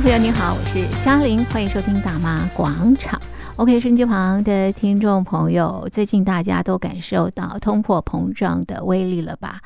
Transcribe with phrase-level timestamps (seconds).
[0.00, 3.20] 朋友您好，我是嘉玲，欢迎收听《大妈广场》。
[3.56, 9.60] OK，手机旁的听众朋友，最近大家都感受到通货膨胀的威力了吧？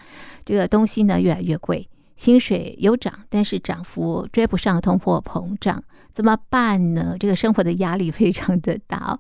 [0.47, 1.87] 这个东西呢越来越贵，
[2.17, 5.83] 薪水有涨，但是涨幅追不上通货膨胀，
[6.15, 7.15] 怎么办呢？
[7.21, 9.19] 这个生活的压力非常的大，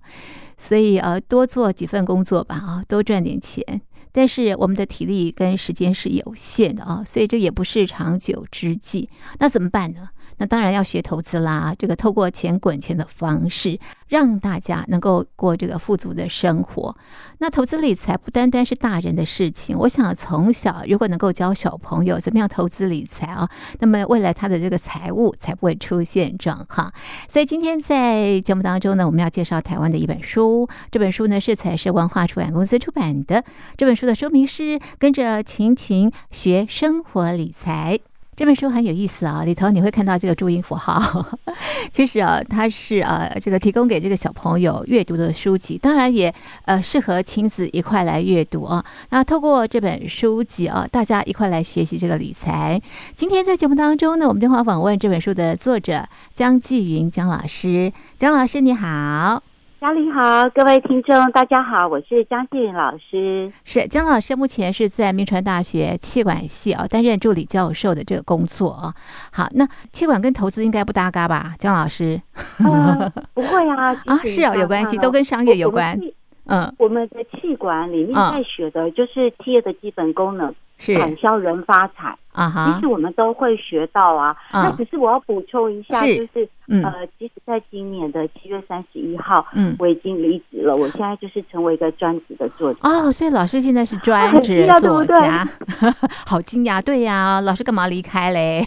[0.57, 3.83] 所以呃，多做几份工作吧，啊，多赚点钱。
[4.15, 9.09] 但是我们的体力跟时间是有限的啊，所以这也不是长久之计。
[9.39, 10.09] 那怎么办呢？
[10.43, 13.79] 那当然要学投资啦，这个透过钱滚钱的方式，
[14.09, 16.97] 让大家能够过这个富足的生活。
[17.39, 26.93] 那投资理财不单单是大人的事情，我想从小如果能够教小朋友怎么样投资理财啊，那么未来他的这个财务才不会出现状况。
[27.29, 33.45] 所以今天在节目当中呢，我们要介绍台湾的一本书，这本书呢是采实文化出版公司出版的，
[33.77, 38.01] 这本书的书名是《跟着晴晴学生活理财》。
[38.43, 41.01] 这本书很有意思啊，里头你会看到这个注音符号。
[41.93, 48.85] 其实啊，它是呃这个提供给这个小朋友阅读的书籍，当然也呃适合亲子一块来阅读啊。
[49.11, 52.83] 那透过这本书籍啊，大家一块来学习这个理财。
[53.15, 56.05] 今天在节目当中呢，我们电话访问这本书的作者
[56.35, 59.52] 姜继云姜老师，姜老师你好。
[59.83, 63.53] 嘉玲好，各位听众大家好，我是姜继云老师。
[63.65, 68.95] 是江老师，目前是在铭传大学气管系啊担任助理教授的这个工作啊。
[69.33, 71.57] 好，那气管跟投资应该不搭嘎吧？
[71.59, 72.23] 江老师？
[72.65, 75.99] 呃、不会啊，啊是啊，有关系，都跟商业有关。
[76.47, 80.55] 嗯，我们的气管里面在学的就是企业的基本功能。
[80.79, 84.37] 是产销人发财啊哈，其实我们都会学到啊。
[84.53, 86.49] 那只是我要补充一下，就是
[86.83, 90.75] 呃，即使在今年的七月三十一号，嗯，我已经离职了。
[90.75, 92.81] 我现在就是成为一个专职的作家。
[92.83, 95.47] 哦，所以老师现在是专 职作家，
[96.27, 98.61] 好惊讶，对呀，老师干嘛离开嘞？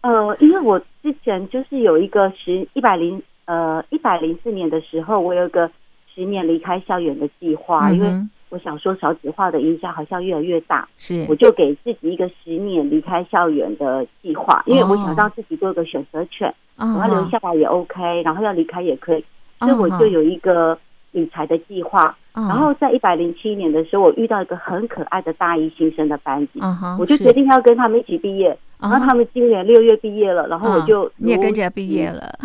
[0.00, 5.70] 呃，因为我之前就是有一个十一百零呃一百零四年的时候，我有一个
[6.14, 8.08] 十年离开校园的计划，因为。
[8.52, 19.24] 我想说少子化的影响好像越来越大，是我就给自己一个十年离开校园的计划，因为我想让自己做一个选择权，我要留下来也 OK，然后要离开也可以，
[19.58, 20.78] 所以我就有一个
[21.12, 22.14] 理财的计划。
[22.34, 26.60] 然后在一百零七年的时候，我遇到一个很可爱的大一新生的班级，
[26.98, 28.54] 我就决定要跟他们一起毕业。
[28.78, 32.38] 然后他们今年六月毕业了，然后我就你也跟着毕业了，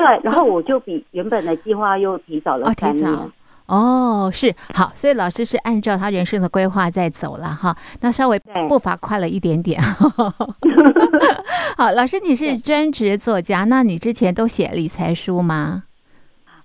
[0.00, 3.06] 对，然后我就比原本的计划又提早了三年。
[3.66, 9.78] 哦，是好，所以老师是按照他人生的规划在走了哈，那稍微步伐快了一点点。
[11.76, 15.82] 好，老师你是专职作家， 那你之前都写理财书吗？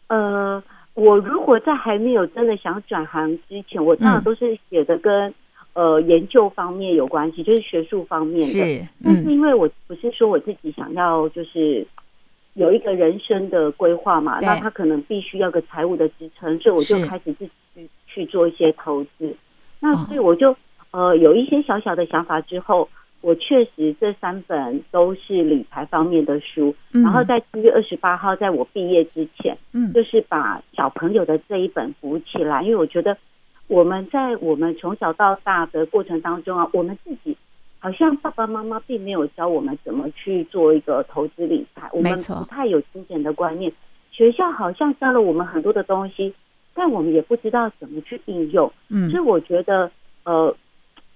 [0.08, 0.64] 呃，
[0.94, 5.30] 我如果在还没有真的想转行之前，我通常都是写的跟、
[5.74, 8.48] 嗯、呃研究方面有关系，就是学术方面的。
[8.48, 11.86] 是，嗯、但是因为我不是说我自己想要就是。
[12.56, 19.36] 有一个人生的规划嘛，那他可能必须要个财务的支撑，所以我就开始自己去去做一些投资。
[19.82, 20.56] 那所以我就
[20.92, 22.88] 呃有一些小小的想法之后，
[23.20, 26.74] 我确实这三本都是理财方面的书。
[26.92, 33.18] 然后在七月二十八号，在我毕业之前，嗯，就是把小朋友的这一本补起来，因为我觉得
[33.68, 37.36] 我们在我们从小到大的过程当中啊，我们自己。
[37.86, 43.72] 好像爸爸妈妈并没有教我们怎么去做一个投资理财，我们不太有金钱的观念。
[44.10, 46.34] 学校好像教了我们很多的东西，
[46.74, 48.74] 但我们也不知道怎么去应用。
[48.90, 49.92] 嗯，所以我觉得，
[50.24, 50.52] 呃，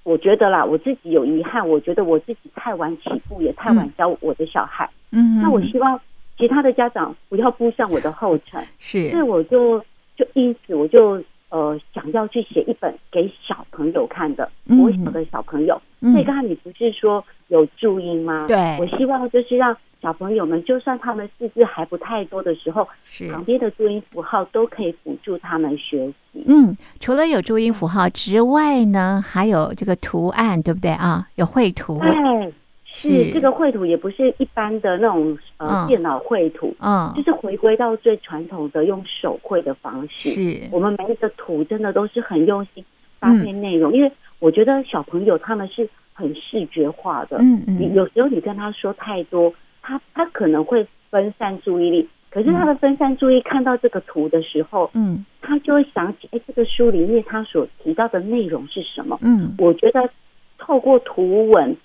[0.03, 4.87] 我觉得啦，我自己有遗憾，我觉得我自己太晚起步，也太晚教我的小孩。
[5.11, 5.99] 嗯，那我希望
[6.37, 8.63] 其他的家长不要步上我的后尘。
[8.77, 9.79] 是，所以我就
[10.15, 11.19] 就因此我就。
[11.49, 15.81] 呃，想要去写一本给小朋友看的，我小的小朋友。
[16.01, 18.45] 嗯、所以刚才你不是说有注音吗？
[18.47, 26.43] 对，我希望就是让小朋友们，就算他们识字还不太多的时候，是旁边的注音符号都可以辅助他们学习。
[26.47, 31.27] 嗯，除了有注音符号之外呢，还有这个图案，对不对啊？
[31.35, 31.99] 有绘图。
[31.99, 32.53] 对。
[32.91, 40.29] 是这个绘图也不是一般的那种呃电脑绘图，嗯，就是回归到最传统的用手绘的方式。
[40.29, 42.83] 是，我们每一个图真的都是很用心
[43.19, 59.17] 搭配内容，因为我觉得小朋友他们是很视觉化的，嗯嗯，有时候你跟他说太多，他他可能会分散注意力，可是他的分散注意看到这个图的时候，嗯，他就会想起，哎，这个书里面他所提到的内容是什么？
[59.21, 60.09] 嗯，我觉得
[60.57, 61.77] 透过图文。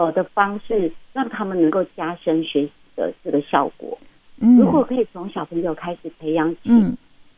[0.00, 3.98] 呃的方式，让他们能够加深学习的这个效果。
[4.40, 6.70] 嗯，如果可以从小朋友开始培养起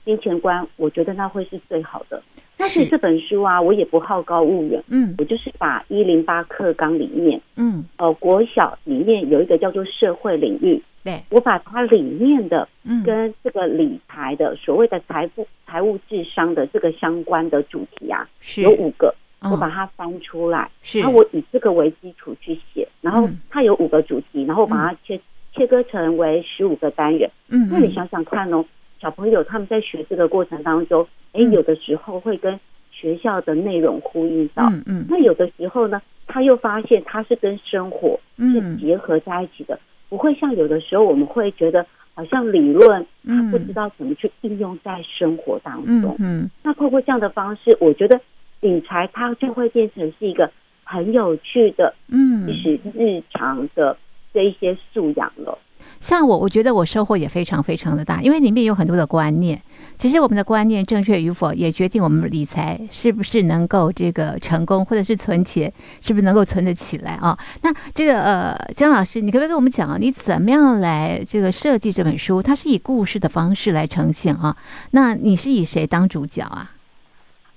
[0.05, 2.23] 金钱观，我觉得那会是最好的。
[2.57, 4.81] 但是这本书啊，我也不好高骛远。
[4.87, 12.69] 嗯，我就是把一零八课纲里面，嗯，呃，国小里面有一个叫做社会领域，对，我把它里面的
[13.05, 18.29] 跟这个理财的所谓的财富、财务智商的这个相关的主题啊，
[18.59, 19.13] 有五个，
[19.51, 25.21] 我把它翻出来，然后我以这个为基础去写，然后它有五个主题，然后把它切
[25.53, 27.31] 切割成为十五个单元。
[27.49, 28.65] 嗯，那你想想看哦，
[29.01, 32.59] 小朋友他们在学这个过程当中，哎，有的时候会跟
[32.91, 39.79] 学校的内容呼应到，嗯嗯，那有的时候呢，他又发现他是跟生活是结合在一起的，
[40.09, 41.85] 不会像有的时候我们会觉得
[42.15, 48.21] 好像理论他不知道怎么去应用在生活当中，嗯，那透过这样的方式，我觉得
[48.63, 50.51] 理财它就会变成是一个
[50.85, 53.95] 很有趣的，嗯，就是日常的
[54.33, 55.59] 这一些素养了。
[55.99, 59.61] 像我，我觉得我收获也非常非常的大，因为里面有很多的观念。
[59.97, 67.37] 其实我们的观念正确与否，也决定我们理财是不是能够这个成功，或者是存钱是不是能够存得起来啊？
[67.63, 72.41] 那这个呃，江老师，你可不可以跟我们讲，你怎么样来这个设计这本书？
[72.41, 74.57] 它是以故事的方式来呈现啊？
[74.93, 76.73] 那你是以谁当主角啊？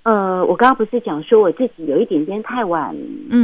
[0.06, 2.96] 呃，我刚刚不是讲说我自己有一点点太晚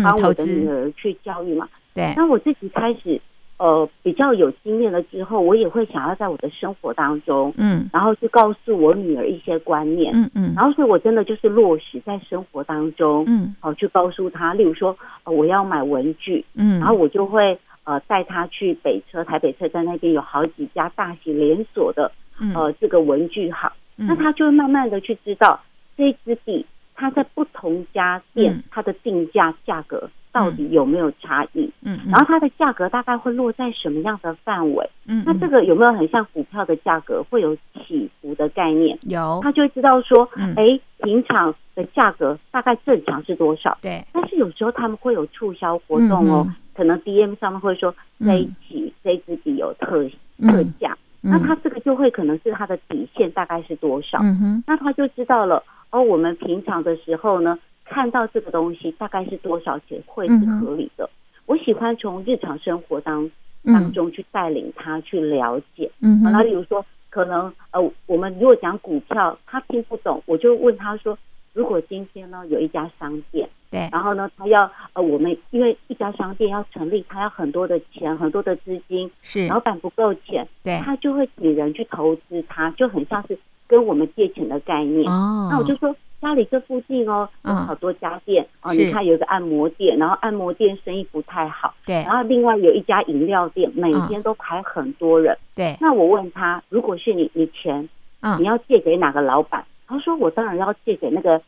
[0.04, 1.68] 帮我的女儿去教育嘛？
[1.94, 3.20] 对，那我自己开始。
[3.58, 22.12] 呃，比较有经验了之后，我也会想要在我的生活当中，嗯，然后去告诉我女儿一些观念，嗯嗯，然后所以我真的就是落实在生活当中，嗯，好去告诉她，例如说，呃，我要买文具，嗯，然后我就会呃带她去北车台北车站那边有好几家大型连锁的，
[22.56, 25.60] 呃，这个文具行，那她就会慢慢的去知道
[25.98, 26.66] 这一支笔，
[26.96, 30.10] 它在不同家店它的定价价格。
[30.34, 31.70] 到底有没有差异？
[31.82, 34.90] 嗯，然后它的价格大概会落在什么样的范围？
[35.06, 38.98] 嗯，那这个有没有很像股票的价格会有起伏的概念？
[39.02, 43.78] 有，他就会知道说，哎，平常的价格大概正常是多少？
[43.82, 44.02] 对。
[44.14, 47.94] 但是有时候他们会有促销活动哦，可能 DM 上面会说
[48.24, 50.02] 这一期这支笔有特
[50.40, 54.20] 特价，那他这个就会可能是他的底线大概是多少？
[54.24, 55.62] 嗯哼，那他就知道了。
[55.92, 57.60] 哦，我们平常的时候呢？
[57.84, 61.04] 看到这个东西大概是多少钱会是合理的？
[61.04, 61.10] 嗯、
[61.48, 63.30] 我喜欢从日常生活当
[63.66, 65.92] 当中去带领他去了解。
[66.00, 71.18] 嗯，那例如说，可能呃，我们如果讲股票，他听不懂，我就问他说：
[71.52, 83.38] 如果今天呢有一家商店，对，然后呢他要呃，我们因为一家商店要成立，他要很多的钱，很多的资金，是老板不够钱，对，他就会请人去投资，他就很像是
[83.72, 85.10] 跟我们借钱的概念。
[85.10, 85.96] 哦，那我就说。
[86.22, 88.72] 家里这附近哦，有好多家店哦。
[88.76, 91.74] 你看，有一个按摩店，然后按摩店生意不太好。
[91.84, 91.96] 对。
[92.06, 95.36] 然后另外有一家饮料店，每天都排很多人。
[95.56, 95.76] 对。
[95.82, 97.90] 那我问他，如果是你，你钱，
[98.38, 99.66] 你要借给哪个老板？
[99.88, 101.42] 他说：“我当然要借给那个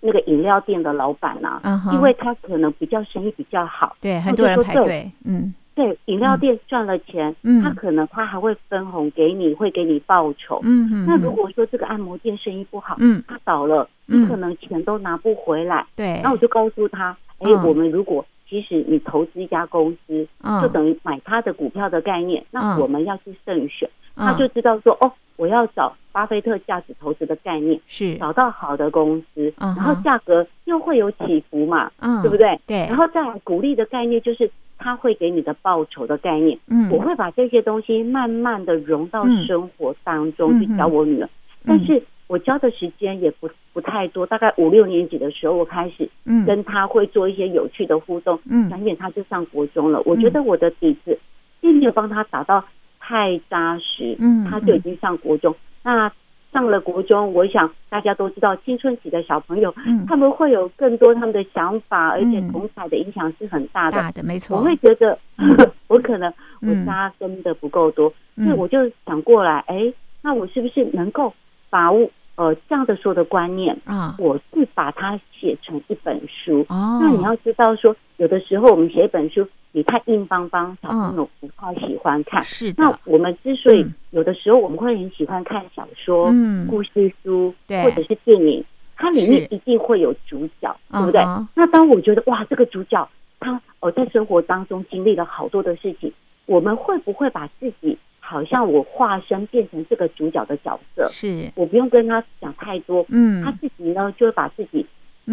[0.00, 1.58] 那个饮料店的老板呐，
[1.94, 5.10] 因为他可能比较生意比较好。”对，很多人排队。
[5.24, 5.54] 嗯。
[5.74, 10.60] 对，饮料店赚了钱，嗯，他可能他还会分红给你，会给你报酬。
[10.62, 11.06] 嗯嗯。
[11.06, 13.88] 那如果说这个按摩店生意不好，嗯，他倒了。
[14.12, 16.20] 你可能钱都拿不回来，对。
[16.22, 20.26] 那我就告诉他，哎，我们如果其实你投资一家公司，
[20.60, 22.44] 就等于买他的股票的概念。
[22.50, 31.88] 那我们要去慎选，他就知道说，哦，我要找巴菲特价值投资的概念，是找到好的公司，然后价格又会有起伏嘛，
[32.20, 32.60] 对不对？
[32.66, 32.78] 对。
[32.88, 34.50] 然后再鼓励的概念就是
[34.80, 36.58] 他会给你的报酬的概念。
[36.66, 41.28] 嗯，我会把这些东西慢慢的融到生活当中去教我女儿，
[41.64, 42.02] 但是。
[42.30, 46.08] 我教的时间也不不太多，大概五六年级的时候，我开始
[46.46, 49.98] 跟他会做一些有趣的互动，嗯，转眼他就上国中了。
[49.98, 51.18] 嗯、我觉得我的底子
[51.60, 52.64] 并没有帮他打到
[53.00, 55.52] 太扎实，嗯，他就已经上国中。
[55.52, 56.12] 嗯、那
[56.52, 64.56] 上了国中，我想大家都知道，青春期的小朋友，嗯，他们会有更多他们的想法，而且同侪的影响是很大的，大的没错。
[64.56, 65.18] 我会觉得
[65.88, 69.92] 我可能我扎根的不够多，所以我就想过来，哎，
[70.22, 71.32] 那我是不是能够
[71.68, 72.10] 把握？
[72.36, 76.64] 呃，这样的说的观念啊，我是把它写成一本书。
[76.70, 82.42] 哦，那你要知道说，有的时候我们写一本书，你太硬邦邦，小朋友不太喜欢看。
[82.42, 82.82] 是的。
[82.82, 88.64] 那我们之所以有的时候我们会很喜欢看小说、嗯，故事书，或者是电影，
[88.96, 91.20] 它里面一定会有主角，对不对？
[91.54, 93.08] 那当我觉得哇，这个主角
[93.38, 96.12] 他哦在生活当中经历了好多的事情，
[96.46, 97.96] 我们会不会把自己？
[98.22, 104.86] 好像我化身变成这个主角的角色，是我不用跟他讲太多，嗯，他自己呢就会把自己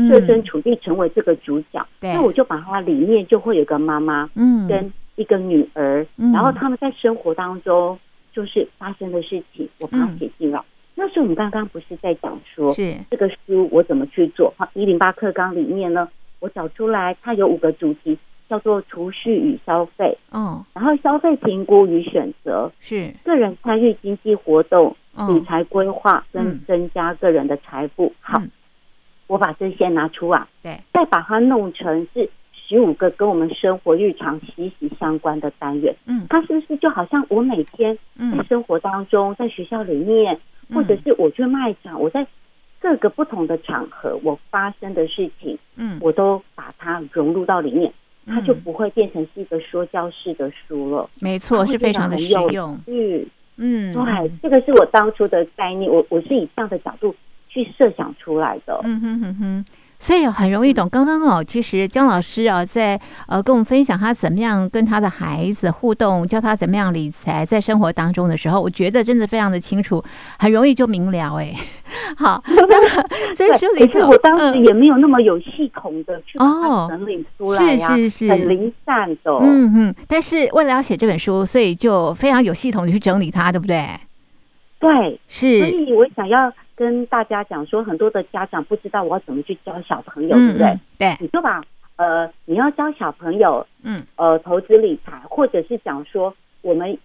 [0.08, 7.98] 设身处地成为这个主角，对，那我就把它里面就会有个妈妈，嗯，跟一个女儿，然后他们在生活当中
[8.32, 10.62] 就是发生的事情，我把它写进来。
[10.94, 12.96] 那时候我们刚刚不是在讲说，是。
[13.10, 14.54] 这个书我怎么去做？
[14.58, 16.08] 好，一零八课纲里面呢，
[16.40, 18.18] 我找出来它有五个主题，
[18.50, 23.14] 叫做储蓄与消费，哦，然后消费评估与选择是。
[23.24, 28.06] 个人参与经济活动、哦、理财规划跟增加个人的财富。
[28.08, 28.42] 嗯、好，
[29.28, 35.96] 我把这些拿出来，对，再把它弄成是十五个跟我们生活日常息息相关的单元。
[36.06, 40.40] 嗯，它是不是就好像我每天在生活当中，在学校里面，
[40.74, 42.26] 或者是我去卖场，我在。
[42.80, 47.92] 各个不同的场合，我发生的事情，嗯，我都把它融入到里面，
[48.28, 51.10] 嗯、它就不会变成是一个说教式的书了。
[51.20, 52.80] 没错，是非常的实用。
[52.86, 53.26] 嗯
[53.58, 57.14] 嗯，对，这个是我当初的概念，我我是以这样的角度
[57.64, 58.80] 去设想出来的。
[58.84, 59.66] 嗯哼哼哼。
[60.00, 60.88] 所以很容易懂。
[60.88, 70.04] 刚刚哦，其实姜老师啊，在呃跟我们分享他怎么样跟他的孩子互动，教他怎么样理财，在生活当中的时候，我觉得真的非常的清楚，
[70.38, 71.38] 很容易就明了。
[71.38, 71.52] 哎，
[72.16, 79.32] 好， 那在书里头，我当时也没有那么有系统的去把它整理出来呀，是是是，很零散的。
[79.42, 83.84] 嗯嗯，但是为了要写这本书，所以就非常有系统的去整理它，对不对？
[84.80, 85.58] 对，是。
[85.58, 86.54] 所以我想要。
[86.78, 90.80] 跟大家讲说，很多的家长不知道我要怎么去教小朋友，对不对？
[91.00, 91.60] 对，你就把
[91.96, 96.32] 呃，你要教小朋友，嗯，呃，投资理财，或者是讲说
[96.62, 96.96] 我们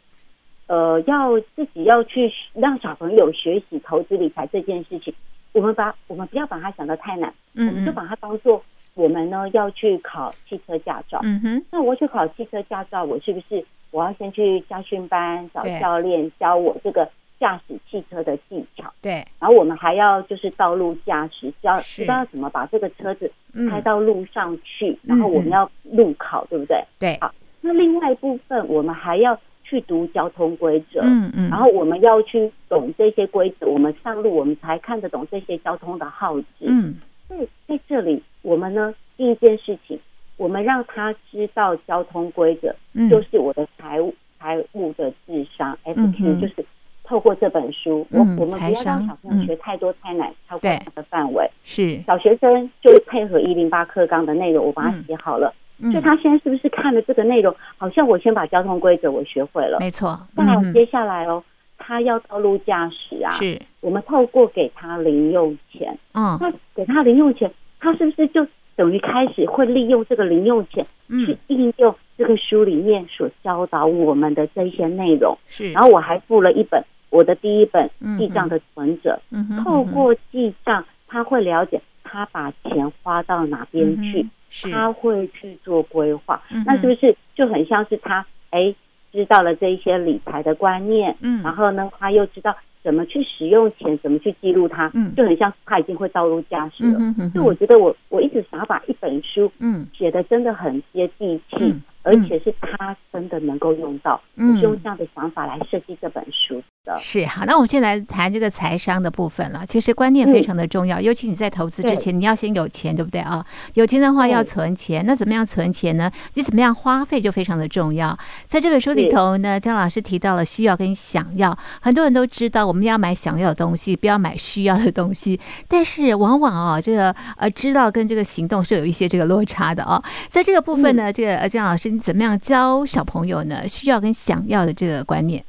[0.67, 5.15] 呃要自己要去让小朋友学习投资理财这件事情，
[5.53, 8.63] 我们把我们不要把它想得太难，嗯，我们就把它当做
[8.93, 17.09] 我们呢要去考汽车驾照，嗯哼，那我去考汽车驾照，我是不是我要先去家训班找教练教我这个？
[17.43, 23.29] 驾驶汽车的技巧，对，然后我们还要就是道路驾驶，教知道要怎么把这个车子
[23.69, 26.85] 开到路上去，嗯、然后我们要路考，嗯、对不对？
[27.01, 36.95] 对，好，那另外一部分我们还要去读交通规则，嗯嗯，然后我们要去懂这些规则，我们上路我们才看得懂这些交通的号志，嗯，
[37.27, 39.99] 所以在这里我们呢第一件事情，
[40.37, 46.65] 我们让他知道交通规则，嗯，就是我的财务财务的智商，FQ、嗯、就是。
[47.13, 51.47] 透过这本书，我、嗯、我们不要让小朋友学太多太难，嗯、超过他的范围。
[51.63, 55.55] 是小学生就配合一零八课纲的内容，我把它写好了。
[55.79, 59.77] 嗯，所以他现在是不是看了这个内容，好像我先把交通规则我学会了？
[59.79, 60.19] 没错。
[60.35, 61.45] 再来接下来哦，
[61.77, 65.95] 他要道路驾驶啊，是我们透过给他零用钱。
[66.15, 70.83] 嗯，那给他零用钱，他是不是就等于开始会利用这个零用钱
[71.27, 75.37] 去应用这个书里面所教导我们的这些内容？
[75.47, 75.73] 是。
[75.73, 76.83] 然后我还附了一本。
[77.13, 77.89] 我的第一本
[78.19, 79.21] 记账的存折，
[79.63, 84.27] 透过记账，他会了解他把钱花到哪边去，
[84.65, 86.43] 嗯、他会去做规划。
[86.51, 88.75] 嗯、那是不是就很像是他哎
[89.13, 96.99] 知道了这一些理财的观念，嗯，然后呢，他又知道怎么去使用钱，怎么去记录它，嗯，就很像他已经会道路驾驶了。
[96.99, 101.75] 所以、嗯嗯、我觉得我我一直想要把一本书，嗯，写的真的很接地气。
[102.05, 106.97] 嗯而且是他真的能够用到，嗯，用这样的想法来设计这本书的。
[106.99, 109.65] 是好，那我们现在来谈这个财商的部分了。
[109.65, 113.47] 其实观念非常的重要，嗯、尤其你在投资之前，你要先有钱，对不对啊？
[113.75, 116.11] 有钱的话要存钱，那怎么样存钱呢？
[116.35, 118.19] 你怎么样花费就非常的重要。
[118.49, 125.39] 在这本书里头呢，姜老师提到了需要跟想要，很多人都知道我们要买想要的东西，不要买需要的东西。
[125.69, 130.03] 但是往往啊，这个呃，知道跟这个行动是有一些这个落差的哦。
[130.29, 131.92] 在这个部分呢，嗯、这个呃，姜老师。
[131.93, 133.69] 你怎么样教小朋友呢？
[133.69, 135.45] 需要跟想要的这个观念。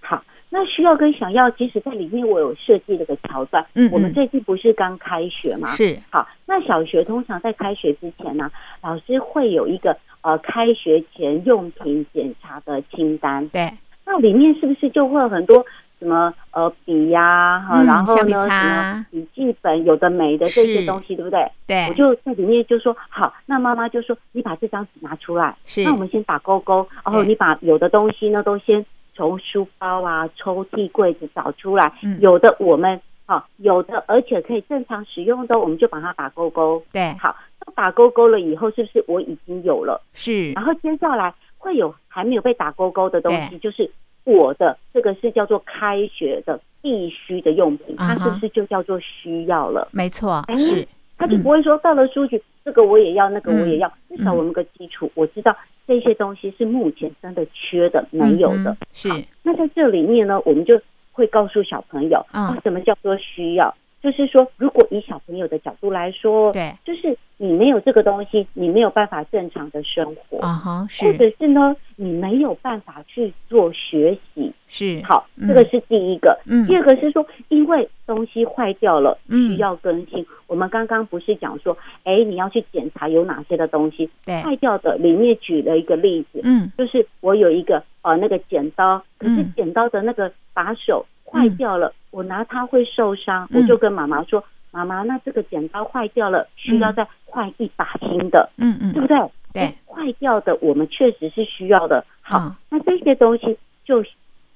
[0.00, 0.20] 好，
[0.50, 3.64] 那需要跟想要，其实在里面我有设计了个桥段。
[3.74, 5.68] 嗯，嗯，我们最近不是刚开学吗？
[5.76, 5.96] 是。
[6.10, 8.50] 好，那小学通常在开学之前呢，
[8.82, 13.48] 老师会有一个呃开学前用品检查的清单。
[13.50, 13.70] 对。
[14.04, 15.64] 那里面是不是就会有很多？
[16.04, 21.50] 什么呃笔呀哈，然后呢什么笔记本，有的没的这些东西，对不对？
[21.66, 28.84] 对，我就在里面就说好，那妈妈就说你把这张纸拿出来，是，那我们先打勾勾，然后你把有的东西呢都先
[29.14, 36.84] 从书包啊、抽屉、柜子找出来，嗯，有的我们好，有的而且可以正常使用的，我们就把它打勾勾。
[36.92, 37.34] 对，好，
[37.74, 40.02] 打勾勾了以后，是不是我已经有了？
[40.12, 43.90] 是，然后接下来会有还没有被打勾勾的东西，就是。
[44.24, 49.88] 我的这个是叫做开学的必须的用品，它是不是就叫做需要了？
[49.92, 58.76] 没错，是，他就不会说到了书局，这个我也要，那个我也要，至少我们个基础，我知道这些东西是目前真的缺的，没有的。
[58.92, 59.08] 是，
[59.42, 60.80] 那在这里面呢，我们就
[61.12, 63.74] 会告诉小朋友啊，什么叫做需要？
[64.04, 70.38] 就是说，如果以小朋友的角度来说，对，就是你没有这个东西，你没有办法正常的生活。
[70.40, 75.00] 啊哈，或者是呢，你没有办法去做学习，是。
[75.04, 76.38] 好，这个是第一个。
[76.44, 80.26] 嗯，第二个是说，因为东西坏掉了，需要更新。
[80.48, 84.10] 我们刚刚不是讲说，哎，你要去检查有哪些的东西。
[84.26, 84.42] 对。
[84.42, 91.92] 坏掉的，里面举了一个例子，嗯，就是我有一个呃那个剪刀，可是剪刀的那个把手坏掉了。
[92.10, 99.18] 我拿它会受伤，我就跟妈妈说：“妈妈，那这个剪刀坏掉了，需要再换一把新的，嗯嗯，对不对？
[99.52, 102.04] 对，坏掉的我们确实是需要的。
[102.20, 104.04] 好，那这些东西就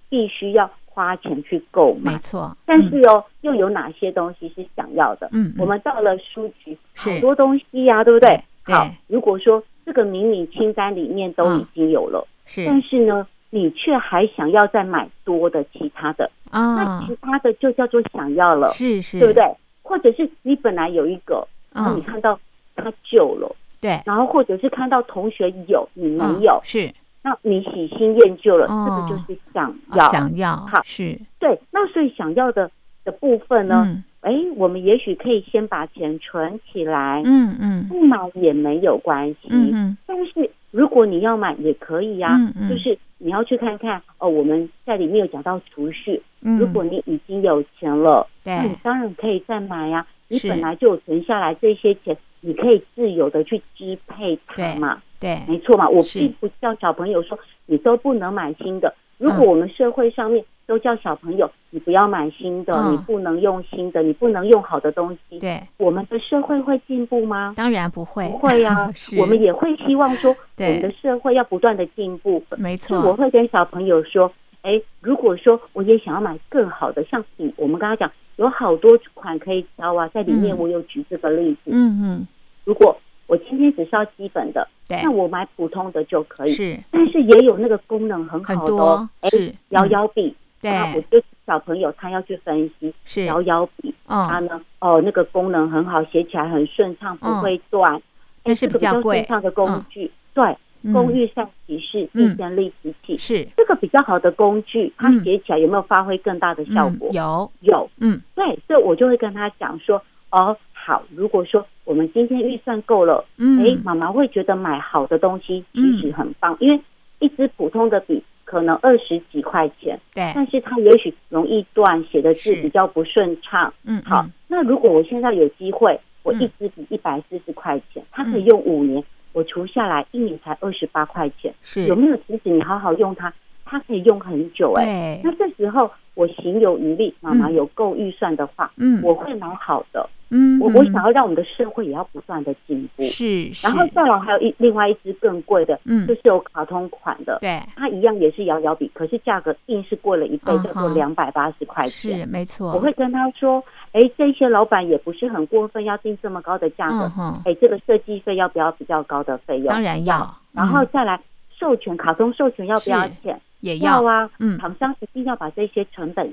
[0.08, 2.56] 必须要花钱去购买，没错。
[2.64, 5.28] 但是哦，又有哪些东西是想要的？
[5.32, 8.40] 嗯，我们到了书局，好多东西呀，对不对？
[8.64, 19.44] 好，如果说这个明明清单里面都已经有了，是，但是呢，你却还想要再买多的其他的。”啊，那其他的就叫做想要了，是是，对不对？
[19.82, 22.38] 或者是你本来有一个，然后你看到
[22.76, 31.58] 他旧了，对，然后或者是看到同学有你没有，是，那你喜新厌旧了，这个就是想要，想要，好，是，对。
[31.70, 32.70] 那所以想要的
[33.04, 42.98] 的部分呢，哎，我们也许可以先把钱存起来，嗯嗯，不买也没有关系，嗯，但是如果你要买也可以呀，就是。
[43.20, 46.22] 你要去看看哦，我们在里面有讲到储蓄。
[46.40, 50.06] 嗯，如果你已经有钱了，对，那你当然可以再买呀。
[50.28, 55.02] 你本来就有存下来这些钱，你可以自由的去支配它嘛。
[55.18, 55.88] 对，没错嘛。
[55.88, 58.94] 我并不叫小朋友说你都不能买新的。
[59.18, 67.52] 如果我们社会上面都叫小朋友你不要买新的，你不能用新的，你不能用好的东西，对，我们的社会会进步吗？
[67.56, 68.90] 当然不会，不会呀。
[69.18, 72.42] 我们也会希望说，我们的社会要不断的进步。
[72.56, 74.30] 没错，我会跟小朋友说，
[74.62, 81.70] 哎，如果说我也想要买更好的，像你我们刚刚讲有好多款可以挑啊，在里面我有举这个例子。
[81.72, 82.26] 嗯嗯，
[82.64, 82.96] 如果
[83.28, 84.66] 我今天只需要基本的。
[84.90, 89.28] 那我买普通的就可以，是，但是也有那个功能很好的，哎
[89.68, 90.34] 摇摇笔。
[90.60, 93.26] 对，我就小朋友他要去分析，是。
[93.26, 98.02] 摇摇笔，他呢，哦，那个功能很好，写起来很顺畅，不会断，
[98.42, 99.18] 但是比较贵。
[99.18, 100.56] 顺畅的工具，对，
[100.92, 103.46] 工欲善其事，必先利其器，是。
[103.56, 107.08] 这个比较好的工具，它写起来有没有发挥更大的效果？
[107.12, 110.56] 有，有，嗯，对，所以我就会跟他讲说，哦。
[110.80, 116.78] 好，如果说我们今天预算够了，嗯，哎，妈妈会觉得买好的东西其实很棒，因为
[117.18, 131.86] 一支普通的笔可能二十几块钱，对，但是它也许容易断，写的字比较不顺畅，嗯，好，那如果我现在有机会，我一支笔一百四十块钱，它可以用五年，我除下来一年才二十八块钱，是。
[131.86, 132.16] 有没有？
[132.26, 133.32] 其实你好好用它，
[133.68, 140.08] 它可以用很久，哎，那这时候我行有余力，妈妈有够预算的话，嗯，我会买好的。
[140.30, 152.74] 嗯，我我想要让我们的社会也要不断的进步，是，然后再来还有一另外一支更贵的，嗯，就是有卡通款的，对，它一样也是摇摇笔，可是价格硬是贵了一倍，叫做两百八十块钱，是没错。
[152.74, 157.10] 我会跟他说，哎，这些老板也不是很过分，要定这么高的价格，
[157.46, 159.68] 哎，这个设计费要不要比较高的费用？
[159.68, 161.18] 当然要，然后再来
[161.58, 163.40] 授权卡通授权要不要钱？
[163.60, 166.32] 也要啊，嗯，厂商一定要把这些成本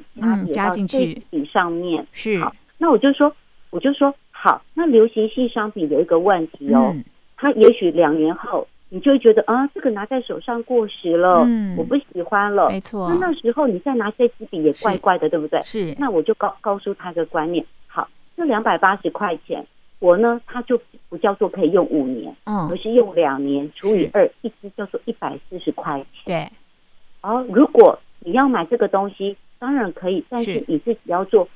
[0.53, 2.39] 加进去笔上面，是。
[2.39, 3.33] 好，那我就说。
[3.71, 7.03] 我就说好，那流行性商品有一个问题哦，嗯、
[7.35, 13.09] 它也许两年后你就会觉得啊，这个拿在手上过时了，嗯，我不喜欢了，没错。
[13.09, 15.61] 那那时候你再拿这支笔也怪怪的，对不对？
[15.61, 15.93] 是。
[15.99, 18.07] 那我就告告诉他一个观念，好，
[18.37, 19.65] 这两百八十块钱，
[19.99, 26.23] 我呢，它就不叫做可以用五年，嗯，而是用两年除以二，一支叫做一百四十块钱。
[26.25, 26.47] 对。
[27.25, 31.47] 哦，如果你要买这个东西，当然可以，但是你自己要做。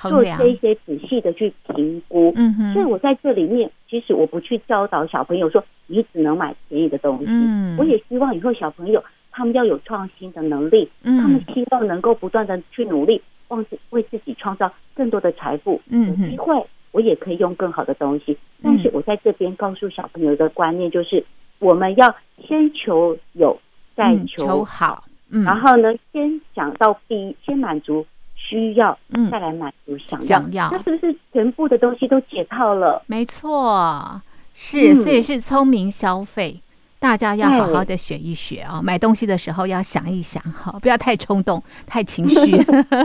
[0.00, 16.54] 做这一些仔细的去评估，嗯哼，所以我在这里面，其实我不去教导小朋友说你只能买便宜的东西，嗯，我也希望以后小朋友他们要有创新的能力，嗯，他们希望能够不断的去努力，忘自为自己创造更多的财富，嗯，有机会
[16.92, 21.24] 我也可以用更好的东西，但是我在这边告诉小朋友一个观念就是，
[21.58, 22.14] 我们要
[22.46, 23.58] 先求有，
[23.96, 28.06] 再求好，嗯，然后呢，先想到第一，先满足。
[28.40, 33.02] 需要，嗯，再来满足想要，想要，那是不是全部的东西都解套了？
[33.06, 34.22] 没错，
[34.54, 36.62] 是，所以是聪明消费，嗯、
[36.98, 38.82] 大家要好好的学一学啊、哦！
[38.82, 42.56] 买东西的时候要想一想哈，不要太冲动、太情绪。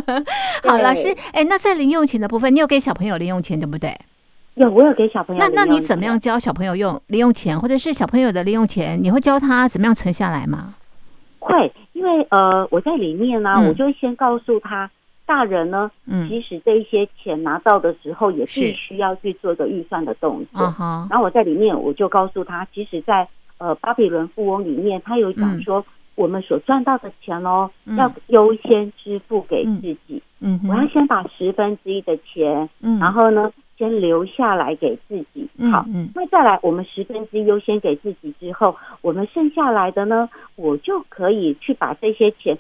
[0.63, 3.93] 好，老师，哎，那在零用钱的部分，你有给小朋友零用钱对不对？
[4.53, 5.41] 有，我有给小朋友。
[5.41, 10.75] 那那你怎么样教小朋友用零用钱，或者是小朋友的零用钱，你会教他怎么样存下来吗？
[11.39, 14.89] 会，因为呃，我在里面呢，嗯、我就先告诉他。
[15.25, 20.61] 大人呢，嗯，其实这一些钱拿到的时候，也必须要去做一个预算的动作。
[21.09, 25.83] 然后我在里面我就告诉他，即使在，在呃巴比伦富翁里面，他有讲说，
[26.15, 30.21] 我们所赚到的钱哦，要优先支付给自己。
[30.41, 35.49] 嗯，我要先把十分之一的钱，嗯，然后呢，先留下来给自己。
[35.71, 42.57] 好，嗯，那再来，我们十分之优先给自己之后，我们剩下来的呢，我就可以去把这些钱。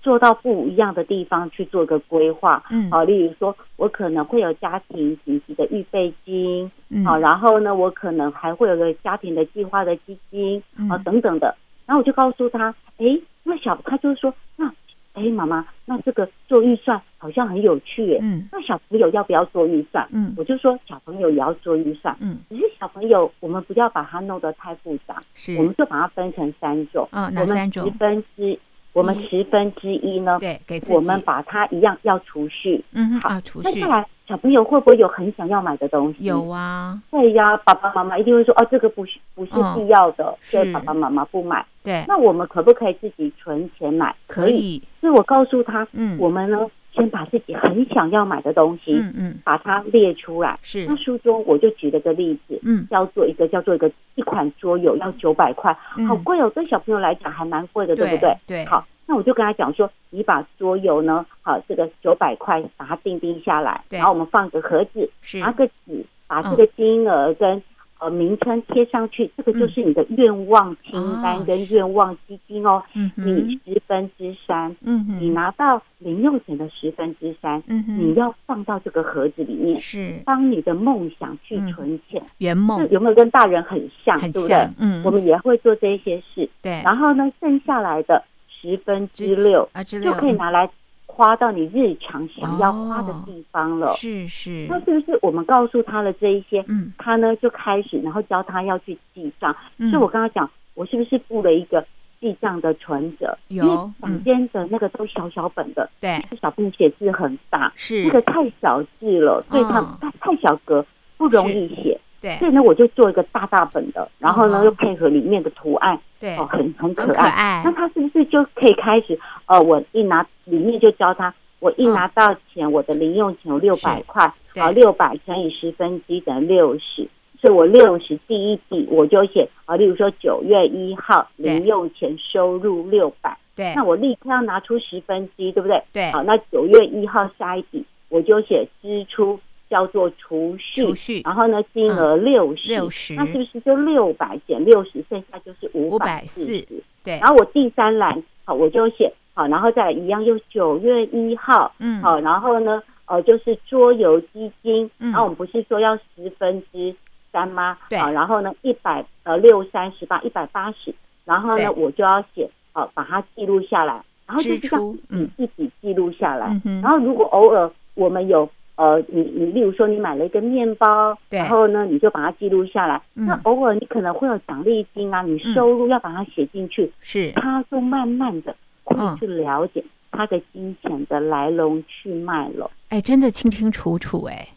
[0.00, 11.54] 做到不一样的地方去做个规划，嗯，好，例如说，我可能会有家庭紧急的预备金，嗯，好，然后呢，我可能还会有个家庭的计划的基金，啊，等等的。
[11.84, 14.72] 然后我就告诉他，哎，那小他就是说，那，
[15.14, 20.08] 哎，妈妈，那这个做预算好像很有趣，耶，嗯，那小朋友要不要做预算？
[20.12, 27.84] 嗯，我就说小朋友也要做预算，嗯，只是小朋友我们不要把它弄得太复杂，是，我们就把它分成三种，嗯，哪三种？
[27.84, 28.58] 十分之。
[28.94, 30.38] 我们十分之一呢？
[30.40, 30.94] 对，给自己。
[30.94, 32.82] 我们把它一样要储蓄。
[32.92, 33.78] 嗯，好，储蓄。
[33.78, 36.24] 那再来，小朋友会不会有很想要买的东西？
[36.24, 37.00] 有啊。
[37.10, 42.02] 对呀，爸爸妈妈一定会说：“哦，这个不是不是必要的，所以爸爸妈妈不买。”对。
[42.08, 44.12] 那我们可不可以自己存钱买？
[44.26, 44.82] 可以。
[45.00, 46.58] 所以我告诉他，嗯，我们呢。
[46.98, 50.58] 先把自己很想要买的东西，嗯嗯，把它列出来。
[50.62, 55.72] 是，那书中我就举了个例子，嗯，叫做一个叫做一个一款桌游要九百块，
[56.06, 58.36] 好贵哦，对小朋友来讲还蛮贵的，对不对？
[58.46, 65.08] 对，好，那我就跟他讲说，你把桌游呢，好，这个九百块把它定定下来，然后我们放个盒子，
[65.38, 67.62] 拿个纸，把这个金额跟。
[68.00, 72.82] 呃，名称贴上去，这个就是你的愿望清单跟愿望基金哦。
[72.94, 82.88] 嗯，你十分之三，嗯，你拿到零用钱的十分之三，嗯，你要放到这个盒子里面，是帮你的梦想去存钱，圆梦。
[82.90, 84.18] 有没有跟大人很像？
[84.18, 86.48] 很像，嗯，我们也会做这些事。
[86.62, 89.68] 对，然后呢，剩下来的十分之六
[90.00, 90.70] 就可以拿来。
[91.18, 94.68] 花到你日常想要花的地方了，是是。
[94.70, 96.64] 那是不是我们告诉他了这一些？
[96.68, 99.52] 嗯，他呢就开始，然后教他要去记账。
[99.76, 101.84] 所以我刚刚讲，我是不是布了一个
[102.20, 103.36] 记账的存折？
[103.48, 112.00] 有，因为房间的那个都小小本的，对，小朋友写字很大，是那个太小字了，所以他太太小格不容易写。
[112.20, 117.62] 对，所以呢，我就做一个大大本的，然后呢，又配合里面的图案，对，哦，很很可爱。
[117.64, 119.18] 那他是不是就可以开始？
[119.46, 127.08] 呃，我一拿里面就教他，我一拿到钱，我的零用钱有六百块，好，六百乘以十分之一等于六十，
[127.40, 135.80] 所以我六十第一笔我就写啊，例如说九月一号零用钱收入六百，对，那我立刻要拿出十分之一，对不对？
[135.92, 139.38] 对，好，那九月一号下一笔我就写支出。
[139.68, 146.82] 叫做储蓄，储蓄，然后呢，金额六十，六十，那是不是就六百减六十，剩下就是五百四十？
[147.04, 147.18] 对。
[147.18, 156.94] 然后我第三栏，好，我就写好，然后再一样，又九月一号，嗯，好，然后呢，呃，就是桌游基金，嗯，然后我们不是说要十分之
[157.30, 157.76] 三吗？
[157.90, 157.98] 对。
[157.98, 160.94] 然后呢，一百呃六三十八，一百八十，
[161.26, 168.48] 然后呢，我就要写，好，把它记录下来，然后就是这样，嗯，一笔记录下来，然后如果偶尔我们有。
[168.78, 173.02] 呃，你你例如说你买了一个面包，对，然后呢，你就把它记录下来。
[173.16, 182.70] 嗯、那偶尔你可能会有奖励金啊，你收入要把它写进去，是、嗯，他就慢慢的会去了解他的金钱的来龙去脉了。
[182.90, 184.48] 哎、嗯，真的清清楚楚哎、欸。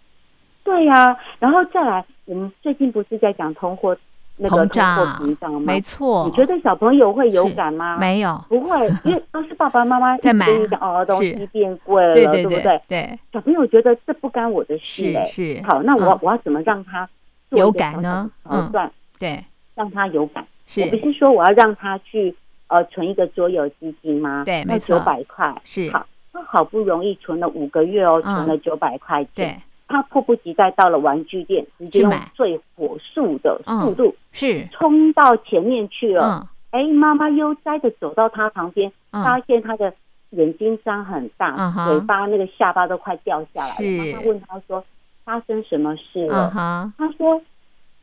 [0.64, 3.98] 对呀、啊，然后再来，我们最近不是在讲通货？
[4.38, 5.60] 那个通货膨胀吗？
[5.65, 6.26] 没错。
[6.26, 7.98] 你觉得小朋友会有感吗？
[7.98, 10.48] 没有， 不会， 因为都是爸爸妈妈在买。
[10.80, 12.82] 哦，东西变贵了，对不对？
[12.88, 13.20] 对。
[13.32, 15.62] 小朋友觉得这不干我的事，是。
[15.63, 17.08] 好，那我我要怎么让他
[17.50, 18.30] 有感呢？
[18.50, 18.72] 嗯，
[19.20, 19.44] 对，
[19.76, 20.46] 让他有感。
[20.65, 20.82] 是。
[20.82, 22.36] 我不是说我要让他去
[22.67, 24.44] 呃存一个桌游基金吗？
[24.46, 24.98] 对，没错。
[24.98, 25.89] 九百块是。
[25.91, 29.62] 好，他好不容易存了五个月哦，存了九百块钱。
[29.92, 36.48] 他迫不及待到了玩具店，直接用最火速的速度是冲到前面去了。
[36.72, 39.94] 哎，妈妈悠哉的走到他旁边，发现他的
[40.30, 43.98] 眼睛张很大，嘴巴那个下巴都快掉下来了。
[43.98, 44.82] 妈妈问他说
[45.26, 46.50] ：“发生什么事了？”
[46.98, 47.42] 他说：“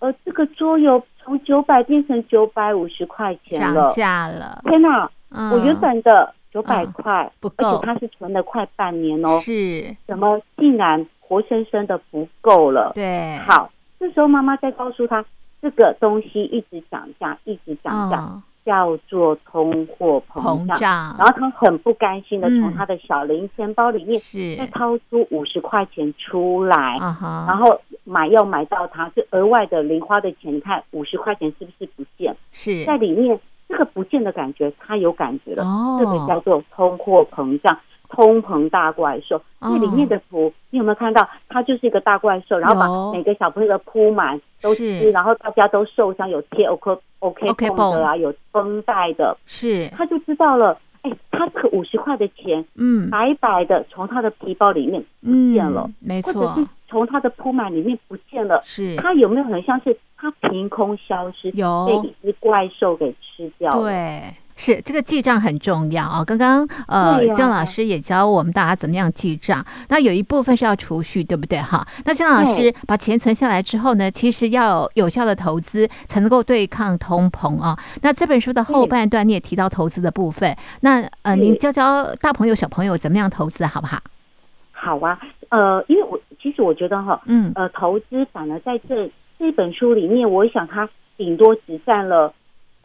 [0.00, 4.60] 呃，这个桌游从九百变成九百五十块钱了，涨价了。
[4.66, 5.10] 天哪！
[5.50, 9.40] 我原本的九百块不够，而且他是存了快半年哦。
[9.40, 15.22] 是，怎么竟然？”活生生的不够了，对，好，这时候妈妈再告诉他，
[15.60, 20.76] 这个东西一直涨价，一直涨价，哦、叫做通货膨胀。
[20.76, 24.56] 膨胀，然后他很不甘心的从他的小零钱包里面是。
[24.56, 26.96] 再掏出五十块钱出来，
[27.46, 32.34] 然后买要买到它，就额外的零花的钱，你看五十块钱是不是不见？
[32.52, 32.84] 是。
[32.86, 33.38] 在里面
[33.68, 37.78] 这个不见的感觉，他有感觉了，哦、这个叫做通货膨胀。
[38.08, 39.40] 通膨大怪兽。
[39.60, 41.28] 那里面的图，你有没有看到？
[41.48, 50.78] 它就是一个大怪兽，然后把每个小朋友的铺满都吃，然后大家都受伤，有贴 OK OK 绷的啊，有绷带的，是，他就知道了。
[51.02, 63.82] 哎，他可五十块的钱，嗯，白白的从他的皮包里面不见了，没错，或者是从他的铺满里面不见了，是，他有没有很像是他凭空消失，有被一只怪兽给吃掉了？
[63.82, 64.22] 对。
[64.58, 66.24] 是这个记账很重要啊！
[66.24, 69.64] 刚刚呃，姜老师也教我们大家怎么样记账。
[69.88, 71.62] 那有一部分是要储蓄，对不对？
[71.62, 77.78] 哈，那姜老师把钱存下来之后呢，其实要有有效的投资才能够对抗通膨啊。
[78.02, 84.02] 那这本书的后半段你也提到投资的部分，那呃，您教教大朋友小朋友怎么样投资好不好？
[84.72, 92.34] 好啊，呃，因为我其实我觉得哈，嗯，呃，投资反而在这这本书里面，我想它顶多只占了。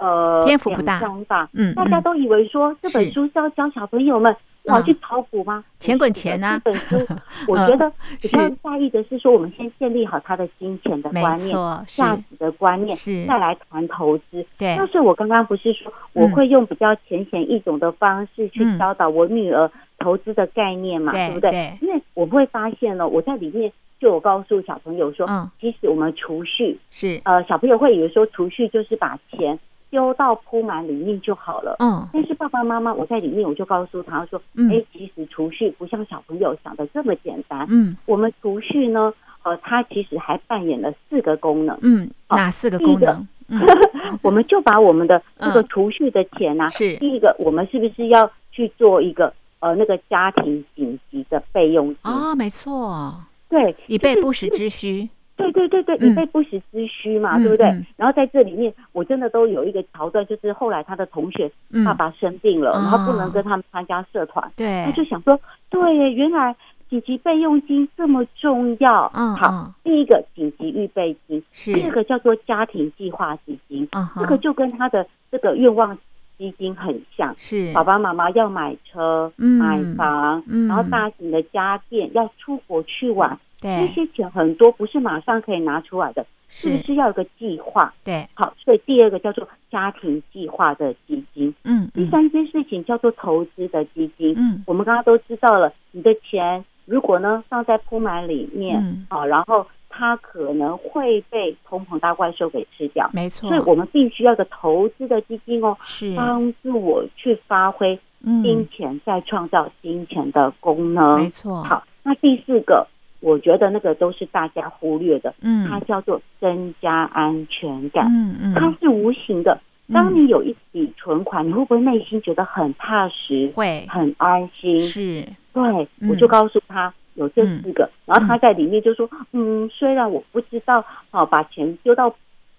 [0.04, 4.36] 呃，篇幅不大，吧，嗯，大家都以为说这本书是要教小朋友们
[4.66, 5.64] 跑去炒股吗？
[5.80, 6.60] 钱滚钱呐！
[6.66, 7.08] 这本书，
[7.48, 7.90] 我觉得
[8.22, 11.56] 比较在意的是说，我们先建立好他的金钱的观念、
[11.88, 14.46] 价值的观念，是再来谈投资。
[14.58, 21.14] 对，但是我刚刚不是说我会用比较浅显易懂的方式去教导我女儿投资的概念嘛？
[21.14, 21.78] 对不对？
[21.82, 25.26] 因为我会发现了，我在里面就有告诉小朋友说，
[25.62, 29.58] 其实我们储蓄是呃，小朋友会以为说储蓄就是把钱。
[29.94, 31.76] 丢到铺满里面就好了。
[31.78, 37.68] 嗯，但是爸爸妈妈，我在里面我就告诉他说：“哎，其实储蓄不像小朋友想的这么简单。
[37.70, 41.78] 嗯，我们储蓄呢，呃，它其实还扮演了四个功能。
[41.84, 43.28] 嗯，哪四个功能？
[44.24, 51.98] 我们就把我们的这个储蓄的钱呢，是第一个，我们是不是要去做一个呃那个家庭紧急的备用金？
[52.02, 53.14] 啊，没错，
[53.48, 57.66] 对，以备不时之需。”对对对对，以备不时之需嘛，对不对？
[57.98, 61.52] 然后在这里面，我真的都有一个桥段，就是后来他的同学
[61.84, 66.56] 爸爸生病了，然后不能跟他们参加社团，对，他就想说，对，原来
[66.88, 69.12] 紧急备用金这么重要。
[69.16, 75.98] 嗯，好，第一个紧急预备金，第二个叫做家庭计划基金，这个就跟他的这个愿望
[76.38, 77.74] 基金很像，是。
[77.74, 83.40] 爸爸妈妈要买车、买房，然后大型的家电要出国去玩。
[83.64, 86.70] 这些钱很多，不是马上可以拿出来的，是。
[86.70, 87.94] 不是要有个计划？
[88.04, 106.16] 对，好，所以第二个叫做家庭计划的基金，嗯，第三件事情叫做投资的基金，嗯，我们刚刚都知道了，你的钱如果呢放在铺满里面，嗯，好，然后它可能会被通膨大怪兽给吃掉，没错，所以我们必须要个投资的基金哦，是。
[106.16, 107.98] 帮助我去发挥
[108.44, 111.64] 金钱再创造金钱的功能，没错。
[111.64, 112.88] 好，那第四个。
[113.24, 119.58] 我觉得那个都是大家忽略的，嗯，它叫做增加安全感，嗯嗯，它是无形的。
[119.94, 123.86] 当你有一笔存款，你会不会内心觉得很踏实，会。
[123.90, 124.78] 很安心？
[124.78, 132.10] 是，对，我就告诉他有这四个，然后他在里面就说，嗯，虽然我不知道，好把钱丢到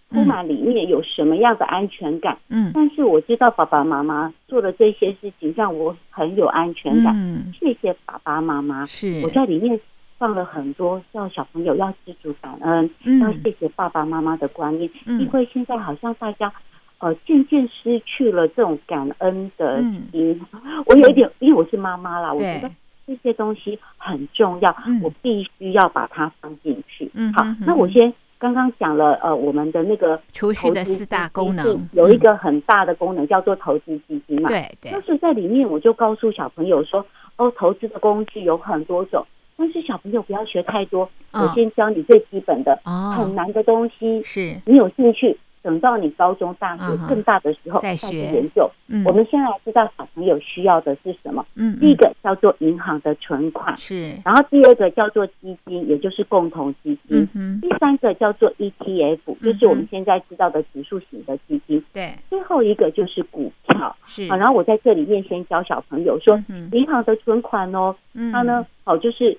[0.08, 9.20] 铺满里面有什么样的安全感，嗯，但是我知道爸爸妈妈做的这些事情让我很有安全感，嗯，谢谢爸爸妈妈，是。
[9.22, 9.78] 我在里面。
[10.16, 16.52] 放了很多叫小朋友要知足感恩，嗯、要谢谢爸爸妈妈的观念，嗯、因为现在好像大家
[16.98, 20.40] 呃渐渐失去了这种感恩的心。
[20.52, 22.70] 嗯、我有一点，因为我是妈妈啦，我觉得
[23.06, 27.10] 这些东西很重要，嗯、我必须要把它放进去。
[27.14, 34.48] 嗯、好，那我先刚刚讲了呃，我们的那个储蓄的四大功能，有一个很大的功能叫做投资基金嘛。
[34.48, 37.04] 对对，就是在里面我就告诉小朋友说，
[37.36, 39.26] 哦，投资的工具有很多种。
[39.56, 42.78] 但是小朋友不要学太多，我先教你最基本的，
[43.16, 48.70] 很难的东西是，你有兴趣，等到你高中、大学更大的时候再去研究。
[49.06, 51.44] 我们先来知道小朋友需要的是什么。
[51.54, 57.26] 嗯，第一个叫做银行的存款，是，然后第二个叫做基金，也就是共同基金。
[57.34, 61.82] 嗯，第三个叫做 ETF，就是我们现在知道的指数型的基金。
[61.92, 63.96] 对，最后一个就是股票。
[64.04, 66.36] 是，好，然后我在这里面先教小朋友说，
[66.72, 67.94] 银行的存款哦，
[68.32, 69.38] 它呢，好就是。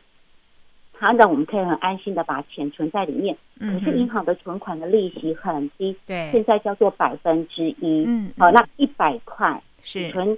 [0.97, 10.09] 它让我们可以很安心的把钱存在里面，可是银行的存款的利息很低，对，现在叫做百分之一，嗯，好，那一百块是。
[10.09, 10.37] 存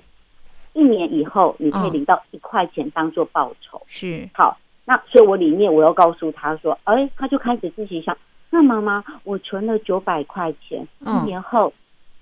[0.73, 8.15] 一年以后，你可以领到一块钱当做报酬，是，好，那所以我里面我要告诉他说，哎，他就开始自己想，
[8.49, 11.73] 那妈妈，我存了九百块钱，一年后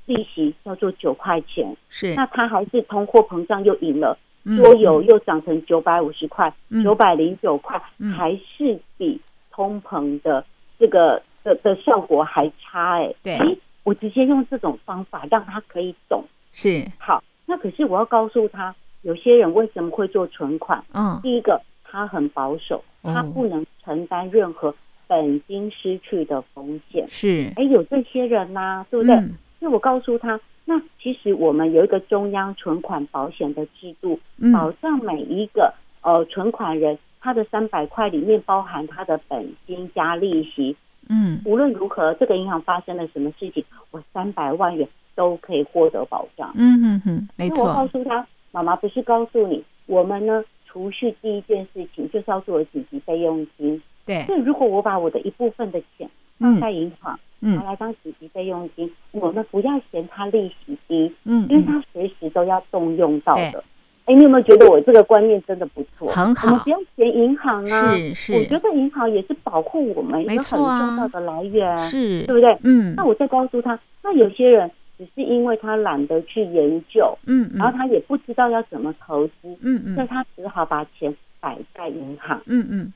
[0.05, 4.17] 利息叫做九块钱，是，那他还是通货膨胀又赢了。
[4.45, 6.53] 所有又涨成九百五十块，
[6.83, 7.81] 九百零九块，
[8.15, 9.19] 还是比
[9.51, 10.45] 通膨的
[10.77, 13.13] 这个的的效果还差哎。
[13.23, 16.23] 对，我直接用这种方法让他可以懂。
[16.51, 20.83] 是，好，那可是我要告诉他，有些人为什么会做存款？
[20.93, 24.73] 嗯，第一个他很保守，他不能承担任何
[25.07, 27.05] 本金失去的风险。
[27.09, 29.15] 是，哎，有这些人呐、啊，对不对？
[29.59, 40.75] 那、嗯、我告诉他，那其实我们有一个中央存款保险的制度，嗯、保障每一个呃存款人，他的三百块里面包含他的本金加利息。
[41.07, 46.51] 嗯，无论如何，这个银行发生了什么事情，我三百万元都可以获得保障。
[46.55, 47.67] 嗯嗯嗯，没错。
[47.67, 53.79] 我告诉他，妈妈不是告诉你，我们呢储蓄第一件事情就是要做紧急备用金。
[54.03, 54.23] 对。
[54.23, 63.63] 所以如果我把我的一部分的钱放在银行，嗯，拿来当紧急备用金，嗯、我们不要嫌它利息低，嗯，因为它随时都要动用到的。
[64.05, 66.07] 哎，你有没有觉得我这个观念真的不错？
[66.09, 67.95] 很好，我们不要嫌银行啊。
[67.95, 72.55] 是是，我觉得银行也是保护我们一个很重要的来源，是，对不对？
[72.63, 72.93] 嗯。
[72.95, 82.93] 那我再告诉他，那有些人只是因为他懒得去研究，嗯，然后他也不知道要怎么投资，嗯嗯，那他只好把钱摆在银行，嗯嗯。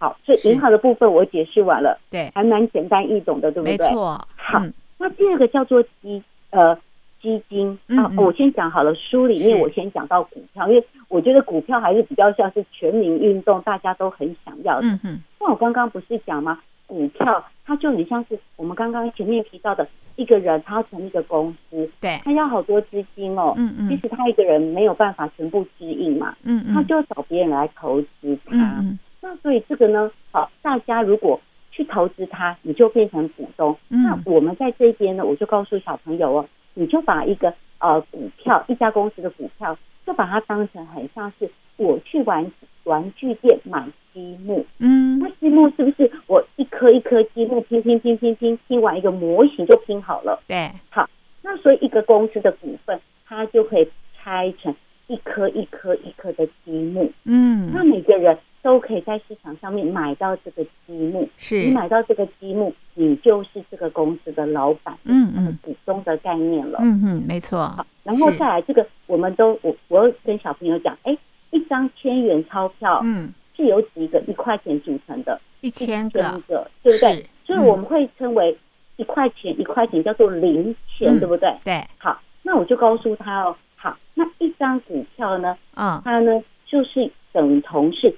[0.00, 3.76] 好，所以银行的部分我解释完了，对，还蛮简单易懂的，对不对？
[3.76, 4.20] 没错。
[4.34, 4.60] 好，
[4.98, 6.76] 那第二个叫做基呃。
[7.22, 8.94] 基金啊，我先讲好了。
[8.94, 14.86] 书里面我先讲到股票，因为我觉得股票还是比较像是全民运动，大家都很想要的。
[14.86, 15.20] 嗯嗯。
[15.38, 16.58] 那我刚刚不是讲吗？
[16.86, 19.86] 股票它就很像是我们刚刚前面提到的
[20.16, 23.52] 一个人，他要成立一个公司，对，他要好多资金哦。
[23.58, 23.88] 嗯嗯。
[23.90, 26.34] 其实他一个人没有办法全部支应嘛。
[26.44, 26.74] 嗯嗯。
[26.74, 28.56] 他就要找别人来投资他。
[28.80, 28.98] 嗯。
[29.20, 33.76] 那所以这个呢，好，大家如果去投资它，你就变成股东。
[33.88, 36.48] 那我们在这边呢，我就告诉小朋友哦。
[36.74, 42.50] 你就把一个呃股票，一家公司的股票，就把它当成很像是我去玩
[42.84, 50.40] 玩具店买积木，嗯，那积木是不是我一颗一颗积木拼拼拼拼拼拼完一个模型就拼好了？
[50.46, 51.10] 对，好，
[51.42, 54.72] 那所以一个公司的股份，它就可以拆成
[55.08, 58.38] 一颗一颗一颗的积木，嗯，那每个人。
[58.62, 67.58] 都可以在市场上面买到这个积木，是你买到这个积木，你就是这个公司的老板，嗯嗯，股东的概念了，嗯嗯，没错。
[67.68, 71.16] 好，然后再来这个，我们都我我跟小朋友讲，哎，
[71.50, 76.40] 一张千元钞票，嗯，是由几个一块钱组成的，一千个，
[76.82, 77.26] 对不对？
[77.46, 78.56] 所以我们会称为
[78.96, 81.50] 一块钱一块钱叫做零钱，对不对？
[81.64, 81.82] 对。
[81.96, 88.14] 好，那我就告诉他哦，好，那一张股票呢，嗯，它呢就是等同是。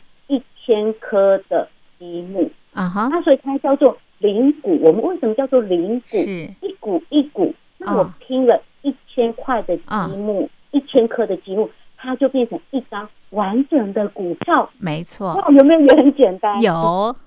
[0.64, 4.79] 千颗的积木啊哈，那所以它叫做零股。
[4.83, 6.16] 我们为什么叫做零股？
[6.18, 7.55] 是一股一股。
[7.79, 14.70] 那我拼了一千块的积木，一千颗的积木，它就变成一张完整的股票。
[14.79, 15.35] 没错。
[15.35, 16.62] 哇，有没有也很简单？
[16.62, 16.72] 有，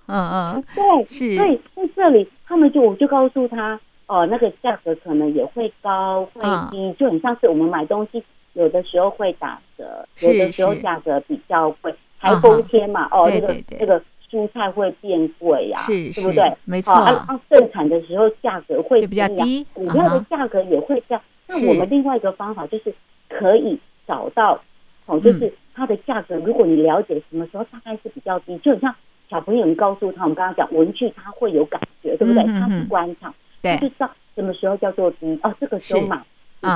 [0.08, 1.36] 嗯嗯，对，是。
[1.36, 11.94] 所以在这里，他们就我就告诉他，哦，那个价格可能也会高会低，就很像是我们买东西，有的时候会打折，有的时候价格比较贵。
[12.26, 16.52] 台风天嘛，哦，这个这个蔬菜会变贵呀，是，对不对？
[16.66, 16.94] 没错。
[16.94, 21.22] 啊，盛产的时候价格会比较低，股票的价格也会降。
[21.48, 22.94] 那我们另外一个方法就是
[23.30, 24.60] 可以找到，
[25.06, 26.36] 哦，就是它的价格。
[26.38, 28.96] 如果你了解什么时候大概是比较低，就很像
[29.30, 32.44] 小朋友，你告诉他，我们刚刚讲文具，他会有感觉，对不对？
[32.60, 36.20] 他是观察，对，就知道什么时候叫做低哦，这个时候买。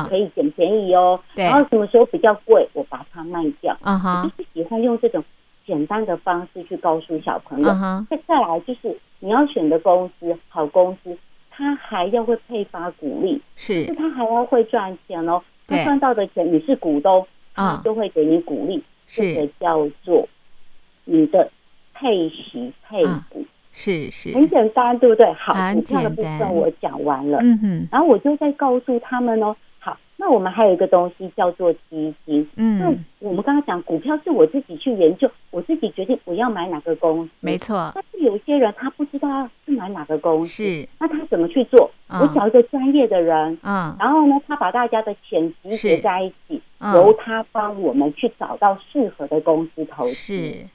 [0.07, 3.75] 可以捡便宜哦，然后什么时候比较贵，我把它卖掉。
[3.81, 5.23] 啊哈，我就是喜欢用这种
[5.69, 7.69] 简单的方式去告诉小朋友。
[8.09, 11.15] 再再来就是你要选的公司，好公司，
[11.51, 15.39] 他还要会配发股利，是，他还要会赚钱哦。
[15.67, 20.27] 他赚到的钱，你是股东，他就会给你股利，这个叫做
[21.05, 21.47] 你的
[21.93, 23.45] 配息配股。
[23.71, 25.31] 是是，很简单，对不对？
[25.33, 27.37] 好，股票的部分我讲完了。
[27.43, 29.55] 嗯哼，然后我就在告诉他们哦。
[30.21, 37.89] 那我们还有一个东西叫做基金，嗯，那我们刚刚讲股票是我自己去研究，我自己决定我要买哪个公司，没错。
[37.95, 41.89] 但是有些人他不知道是买哪个公司，是，那他怎么去做？
[42.09, 46.61] 我找一个专业的人，嗯，然后呢，他把大家的钱集结在一起，
[46.93, 50.65] 由他帮我们去找到适合的公司投资，是，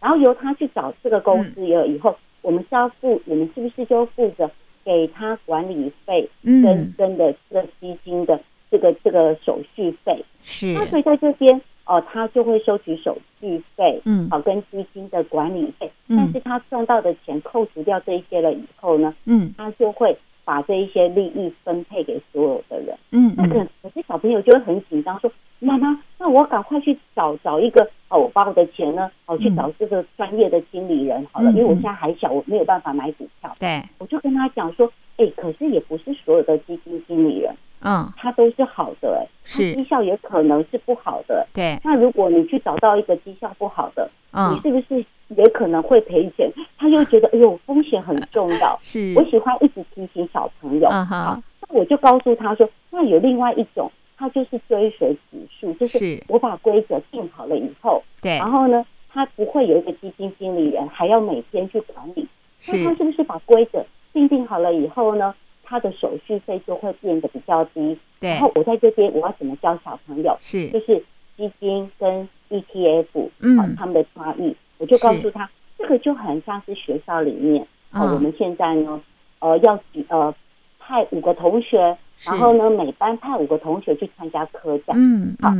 [0.00, 4.48] 然后由他去找这个公司了以后，我们是要付，我们是不是就负责
[4.84, 8.40] 给他管理费，跟跟的这个基金的。
[8.72, 10.24] 这个这个手续费。
[10.40, 23.36] 是，那所以在这边哦，他就会收取手续费，嗯，好，跟基金的管理费，嗯，但是他赚到的钱扣除掉这一些了以后呢，嗯，他就会把这一些利益分配给所有的人，嗯，
[23.82, 37.52] 可是小朋友就会很紧张，说妈妈，那我赶快去找找一个哦，我把我的钱呢，哦，去找这个专业的经理人好了，因为我现在还小，我没有办法买股票，对，我就跟他讲说，哎，可是也不是所有的基金经理人。
[37.84, 41.78] 嗯，它都是好的、欸，是绩效也可能是不好的，对。
[41.84, 46.50] 那如果你去找到一个绩效不好的，嗯，你是不是也可能会赔钱？
[46.78, 49.14] 他又觉得哎呦风险很重要， 是。
[49.16, 56.22] 我喜欢一直提醒小朋友，嗯、好，那我就告诉他说，那有另外一种，他就是追随指数，就是。
[56.28, 62.26] 我把规则定好了以后，对，然后呢，他不会有一个基金经理人还要每天去管理，
[62.60, 65.34] 是，那他是不是把规则定定好了以后呢？
[65.72, 68.28] 他的手续费就会变得比较低，对。
[68.28, 70.36] 然后我在这边我要怎么教小朋友？
[70.38, 71.02] 是，就是
[71.34, 73.06] 基金跟 ETF，
[73.40, 75.48] 嗯，啊、他们的差异，我就告诉他，
[75.78, 79.00] 这个就很像是学校里面，啊、哦，我们现在呢，
[79.38, 80.34] 呃，要呃
[80.78, 81.96] 派五个同学，
[82.26, 85.50] 然后呢，每班派五个同学去参加科展，嗯，好，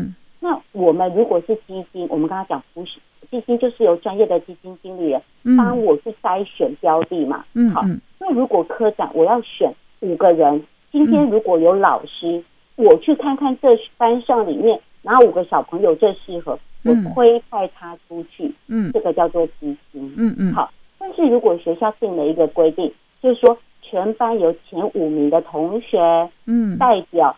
[0.40, 3.00] 那我们如果是基金，我们刚刚讲不是
[3.30, 5.22] 基金，就是由专业的基金经理人
[5.56, 7.82] 帮我去筛选标的嘛，嗯，好，
[8.18, 9.72] 那如果科展我要选。
[10.02, 12.42] 五个人，今天如果有老师，
[12.76, 20.70] 嗯、我去看看这班上里面哪五个小朋友最适合，嗯、我推派他出去，嗯，这个叫做基金，嗯嗯，好。
[20.98, 22.92] 但是如果学校定了一个规定，
[23.22, 25.98] 就是说全班有前五名的同学，
[26.46, 27.34] 嗯，代表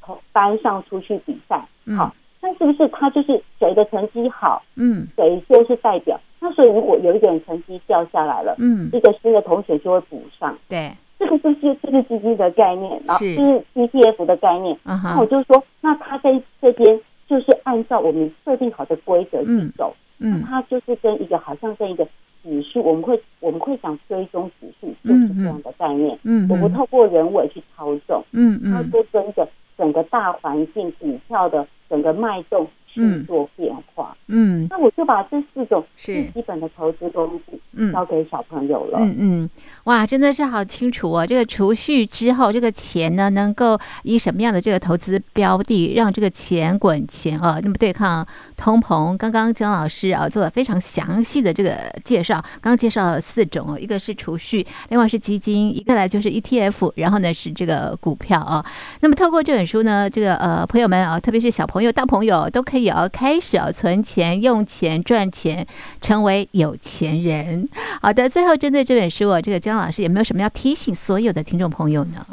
[0.00, 6.18] 同班上出去比赛，嗯、好，那是不是他就是谁的成绩好，嗯，谁就是代表？
[6.38, 10.92] 那所以如果有一个人成绩掉下来了，嗯，一个新的同学就会补上，对。
[11.18, 14.76] 这个就是这个基金的概念，然后就是 ETF 的概念。
[14.84, 22.06] 那我就说，那他在这边就是按照我们设定好的规则去走，嗯，他就是跟一个好像跟一个
[22.42, 26.18] 指数，我们会我们会想追踪指数，就是这样的概念。
[26.22, 29.48] 嗯，我们透过人为去操纵，嗯嗯，他就跟着
[29.78, 32.66] 整个大环境股票的整个脉动
[33.02, 34.16] 去做变化。
[34.28, 38.98] 嗯，那我就把这四种是基本的投资工具，嗯，交给小朋友了。
[39.00, 39.50] 嗯嗯，
[39.84, 41.24] 哇，真的是好清楚哦！
[41.24, 47.60] 这个储蓄之后，这个钱呢，能够以什么样的这个投资标的，让这个钱滚钱啊？
[47.62, 48.26] 那么对抗
[48.56, 52.42] 通膨，刚刚姜老师啊做了非常详细的这个介绍。
[52.60, 58.64] 刚刚介绍了四种哦，一个是储蓄，另外是基金，一个呢就是 ETF，然后呢是这个股票啊。
[59.00, 65.66] 那么透过这本书呢，这个呃朋友们啊，特别是小朋友、大朋友都可以啊开始要存钱、用钱、赚钱，
[66.00, 67.68] 成为有钱人。
[68.02, 72.24] 好的，最后针对这本书，我这个姜老师有没有什么要提醒所有的听众朋友呢？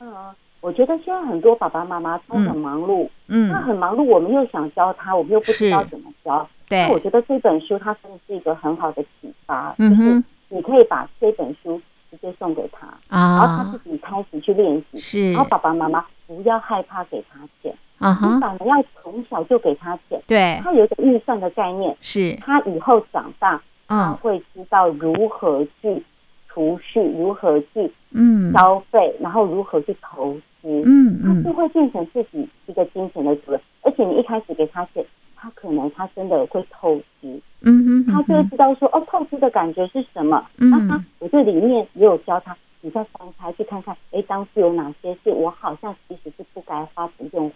[0.00, 0.12] 嗯，
[0.60, 6.48] 我觉得现在很多爸爸妈妈都很忙碌，嗯，那很忙碌，我们又想教他，我们又不知道怎么教。
[6.68, 17.74] 对，我觉得这本书它真的是一个很好的启发，嗯，就是你可以把这本书直接送给他，啊，然后他自己开始去练习，是，然后爸爸妈妈不要害怕给他钱。
[18.04, 18.34] 啊哈！
[18.34, 26.02] 你反而要从小就给他钱，对，他有一个预算的概念，是他以后长大，嗯，他会知道如何去
[26.46, 33.60] 储蓄，如何去嗯消费，然后如何去投资，嗯嗯，他就会变成自己一个金钱的主人。
[33.80, 35.02] 而且你一开始给他钱，
[35.34, 40.44] 他可能他真的会透支，嗯哼，他就会知道说哦，透支的感觉是什么。
[40.56, 42.54] 那他我这里面也有教他。
[42.80, 47.50] 你再翻开去看看，哎，当时有哪些是我好像其实是不该花不用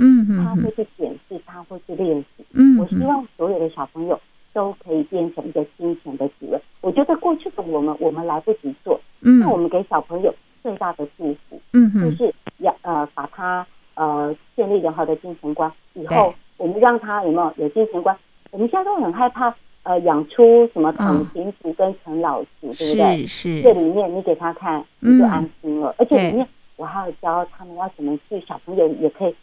[0.00, 4.18] 嗯嗯，他会去检视，他会去练习，嗯，我希望所有的小朋友
[4.52, 6.60] 都可以变成一个金钱的主人。
[6.80, 18.16] 我觉得过去的我们，我们来不及做，嗯，那我们给小朋友最大的祝福，嗯就是要呃把他呃建立良好的金钱观，以后我们让他有没有有金钱观？
[18.50, 19.54] 我们现在都很害怕。
[19.82, 23.26] 呃，养出什么躺平族跟陈老师，对不对？
[23.26, 23.62] 是是。
[23.62, 25.94] 这里面你给他看，你就安心了。
[25.96, 26.46] 而且里面
[26.76, 29.34] 我还要教他们要怎么去，小朋友也可以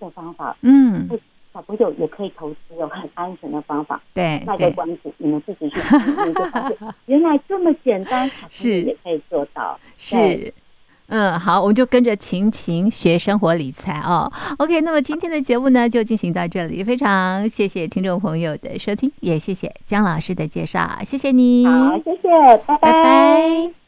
[0.00, 0.56] 的方法。
[0.62, 1.08] 嗯。
[1.52, 4.00] 小朋友也可以投资，有很安全的方法。
[4.14, 4.40] 对。
[4.46, 6.76] 卖个关子，你们自己去看，你就发现
[7.06, 9.78] 原来这么简单，小朋友也可以做到。
[9.96, 10.54] 是。
[11.12, 14.32] 嗯，好，我们就跟着晴晴学生活理财哦。
[14.58, 21.66] OK，那么今天的节目呢就进行到这里，非常谢谢听众朋友的收听，也谢谢姜老师的介绍，谢谢你。
[21.66, 22.28] 好，谢谢，
[22.64, 22.92] 拜拜。
[22.92, 23.79] 拜拜。